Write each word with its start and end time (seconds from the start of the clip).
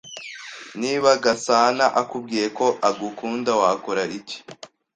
Niba 0.81 1.09
Gasanaakubwiye 1.23 2.45
ko 2.57 2.65
agukunda, 2.89 3.51
wakora 3.61 4.03
iki? 4.19 4.37